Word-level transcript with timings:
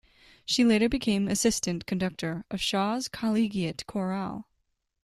She 0.45 0.65
later 0.65 0.89
became 0.89 1.27
assistant 1.27 1.85
conductor 1.85 2.43
of 2.49 2.59
Shaw's 2.59 3.07
Collegiate 3.07 3.85
Chorale. 3.85 4.47